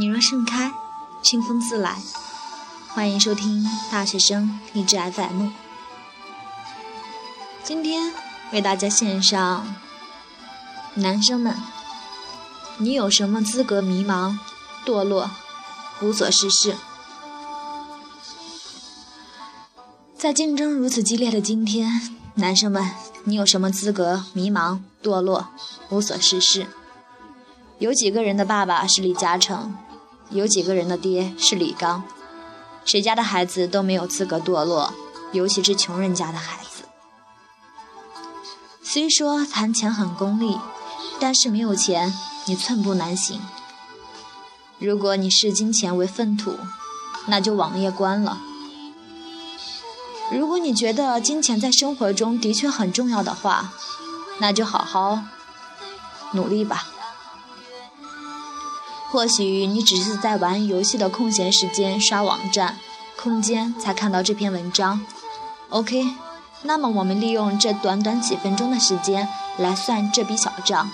[0.00, 0.72] 你若盛开，
[1.24, 1.96] 清风自来。
[2.86, 5.48] 欢迎收听大学生励志 FM。
[7.64, 8.12] 今天
[8.52, 9.74] 为大家献上，
[10.94, 11.56] 男生们，
[12.76, 14.38] 你有什么资格迷茫、
[14.86, 15.32] 堕落、
[16.00, 16.76] 无所事事？
[20.16, 22.88] 在竞争如此激烈的今天，男生们，
[23.24, 25.48] 你有什么资格迷茫、堕落、
[25.88, 26.68] 无所事事？
[27.80, 29.76] 有几个人的爸爸是李嘉诚，
[30.30, 32.02] 有几个人的爹是李刚，
[32.84, 34.92] 谁家的孩子都没有资格堕落，
[35.32, 36.84] 尤其是穷人家的孩子。
[38.82, 40.58] 虽说谈钱很功利，
[41.18, 42.12] 但是没有钱，
[42.46, 43.40] 你寸步难行。
[44.78, 46.58] 如果你视金钱为粪土，
[47.26, 48.38] 那就网页关了。
[50.30, 53.72] 如果你觉得金钱在生活中的确很重要的话，
[54.40, 55.22] 那就好好
[56.32, 56.86] 努力吧。
[59.10, 62.78] 或许你只是在玩游戏的空闲时间刷网站、
[63.16, 65.04] 空间才看到这篇文章。
[65.70, 66.14] OK，
[66.62, 70.90] 那么我们利用这短短几分钟的时间来算这笔小账。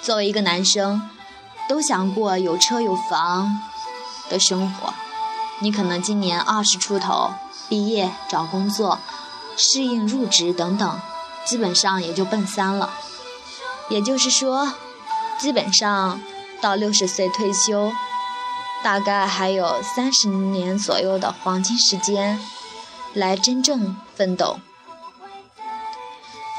[0.00, 1.02] 作为一个男生，
[1.68, 3.60] 都想过有车有房
[4.30, 4.94] 的生活。
[5.60, 7.32] 你可能今年二十出头，
[7.68, 8.98] 毕业找工作、
[9.56, 11.00] 适应入职等等，
[11.44, 12.92] 基本上也就奔三了。
[13.88, 14.72] 也就是说，
[15.42, 16.20] 基本上
[16.60, 17.90] 到六十岁退休，
[18.80, 22.38] 大概还有三十年左右的黄金时间，
[23.12, 24.60] 来真正奋斗。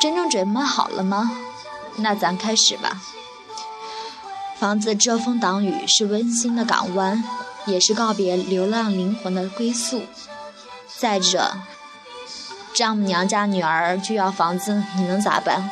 [0.00, 1.30] 真正准备好了吗？
[1.94, 3.00] 那咱开始吧。
[4.58, 7.22] 房子遮风挡雨，是温馨的港湾。
[7.64, 10.02] 也是告别流浪灵魂的归宿。
[10.98, 11.52] 再者，
[12.74, 15.70] 丈母娘家女儿就要房子，你能咋办？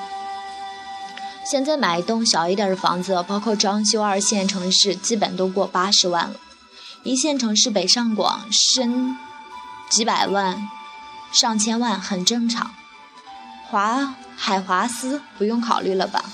[1.51, 6.37] 现在买一栋小一点的房子，包括装修，二线城市基本都过八十万了。
[7.03, 9.17] 一线城市北上广深
[9.91, 10.69] 几百万、
[11.33, 12.71] 上千万很正常。
[13.67, 16.25] 华海华斯不用考虑了吧？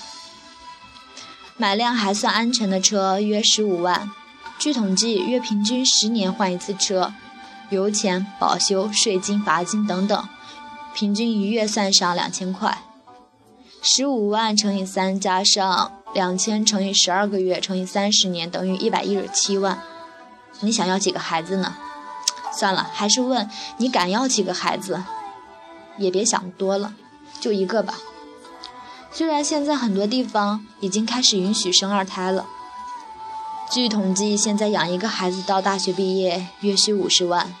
[1.57, 4.11] 买辆还算安全的车，约十五万。
[4.59, 7.11] 据统计，约平均十年换一次车，
[7.71, 10.29] 油钱、保修、税金、罚金等等，
[10.93, 12.83] 平均一月算上两千块。
[13.89, 19.81] 十五万乘以三，加上两千乘以十二个月乘以三十年，等于一百一十七万。
[20.59, 21.73] 你想要几个孩子呢？
[22.51, 25.01] 算了，还是问你敢要几个孩子？
[25.97, 26.95] 也别想多了，
[27.39, 27.93] 就一个吧。
[29.09, 32.45] 虽然现在很多地方已经开始允许生二胎了。
[33.71, 37.55] 据统计，现在养一个孩子到大学毕业约需五十万。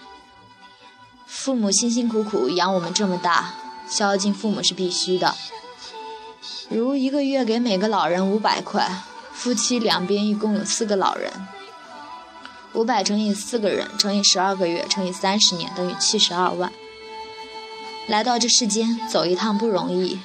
[1.25, 3.53] 父母辛辛苦苦养我们这么大，
[3.87, 5.33] 孝敬父母是必须的。
[6.69, 8.91] 如一个月给每个老人五百块，
[9.31, 11.31] 夫妻两边一共有四个老人，
[12.73, 16.71] 五百乘以四个人乘以十二个月乘以三十年等于七十二万。
[18.07, 20.19] 来到这世间走一趟不容易，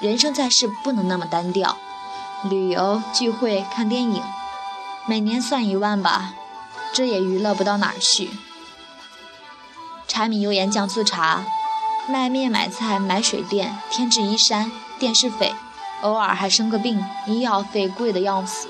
[0.00, 1.76] 人生在世不能那么单调，
[2.48, 4.22] 旅游、聚会、看电影。
[5.06, 6.34] 每年算一万吧，
[6.92, 8.30] 这也娱乐不到哪儿去。
[10.06, 11.44] 柴米油盐酱醋茶，
[12.08, 15.52] 卖面买菜买水电添置衣衫电视费，
[16.02, 18.68] 偶尔还生个病，医药费贵的要死。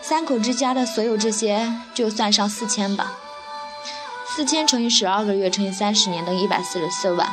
[0.00, 3.12] 三口之家的所有这些，就算上四千吧。
[4.26, 7.28] 四千乘以十二个月乘以三十年等于一百四十四万。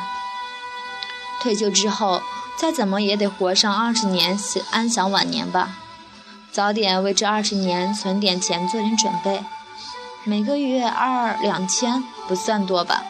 [1.40, 2.20] 退休之后，
[2.58, 4.38] 再怎么也得活上二十年，
[4.70, 5.76] 安享晚年吧。
[6.50, 9.44] 早点为这二十年存点钱，做点准备。
[10.24, 13.04] 每个月二两千不算多吧？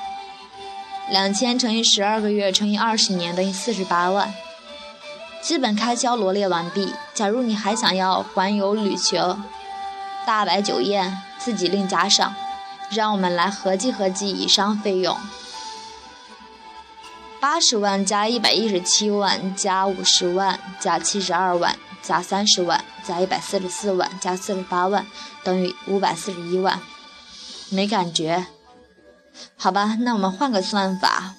[1.08, 4.34] 两千乘以十二个月乘以二十年等于四十八万。
[5.46, 6.92] 基本开销罗列完毕。
[7.14, 9.44] 假如你还想要环游旅行、
[10.26, 12.34] 大摆酒宴，自己另加上。
[12.90, 15.16] 让我们来合计合计以上费用：
[17.38, 21.76] 八十万加一百一十七万加五十万加七十二万。
[22.02, 25.06] 加三十万，加一百四十四万，加四十八万，
[25.44, 26.80] 等于五百四十一万。
[27.68, 28.46] 没感觉？
[29.56, 31.34] 好吧，那我们换个算法，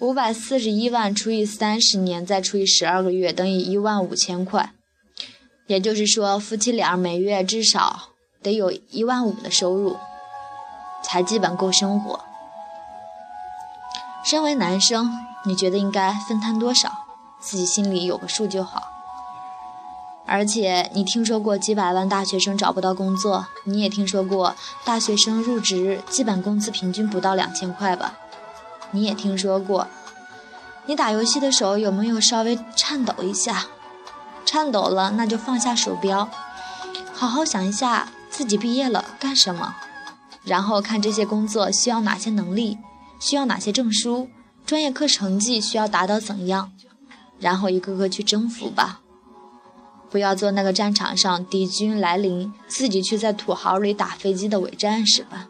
[0.00, 4.72] 五百四十一万除以三十年，再除以十二个月，等于一万五千块。
[5.66, 8.08] 也就是说，夫妻俩每月至少
[8.42, 9.98] 得有一万五的收入，
[11.02, 12.18] 才基本够生活。
[14.24, 15.12] 身为男生，
[15.44, 17.04] 你觉得应该分摊多少？
[17.38, 18.88] 自己心里有个数就好。
[20.24, 28.18] 而且你听说过几百万大学生找不到工作，你也听说过大学生入职基本工资平均不到两千块吧？
[28.92, 29.86] 你也听说过，
[30.86, 33.66] 你打游戏的手有没有稍微颤抖一下？
[34.44, 36.28] 颤抖了那就放下鼠标，
[37.12, 39.76] 好好想一下自己毕业了干什么，
[40.42, 42.78] 然后看这些工作需要哪些能力，
[43.20, 44.28] 需要哪些证书，
[44.66, 46.72] 专业课成绩需要达到怎样，
[47.38, 49.00] 然后一个个去征服吧。
[50.10, 55.49] 不要做那个战场上敌军来临，自己却在土豪里打飞机的伪战士吧。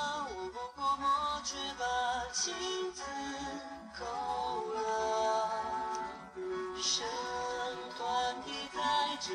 [1.43, 1.85] 却把
[2.31, 2.53] 情
[2.93, 3.01] 字
[3.99, 4.05] 勾
[4.73, 5.49] 勒。
[6.35, 7.03] 余生
[7.97, 8.79] 断笔在
[9.19, 9.33] 这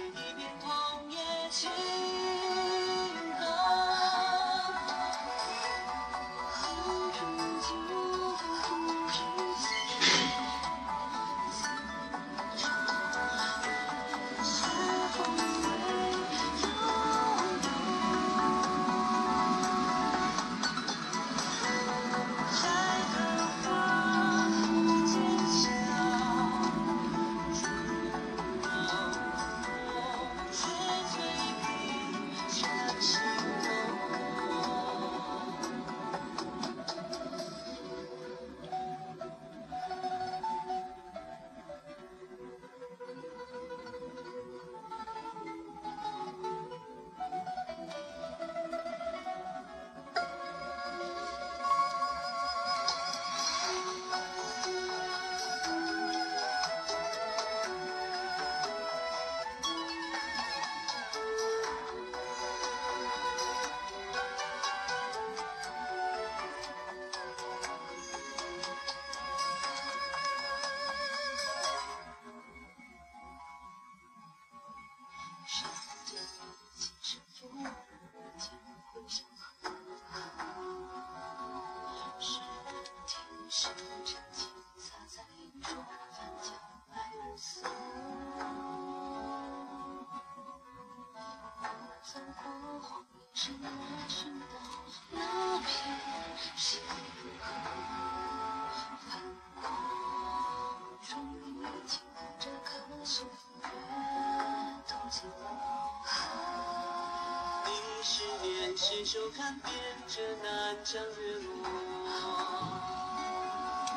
[108.78, 109.72] 携手看遍
[110.06, 111.50] 这南疆月落，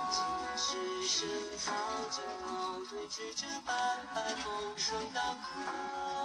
[0.09, 0.17] 今
[0.57, 0.67] 世
[1.05, 1.27] 深
[1.57, 1.73] 草
[2.09, 6.18] 间后对峙着半白风霜当客。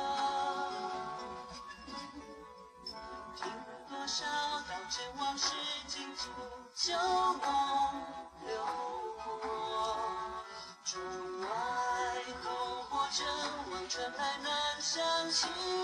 [6.77, 7.45] 旧梦
[8.47, 8.55] 流
[9.25, 9.99] 过。
[10.85, 11.03] 窗
[11.41, 11.47] 外
[12.45, 12.47] 篝
[12.89, 13.27] 火正
[13.73, 14.49] 旺，船来南
[14.81, 15.84] 乡情。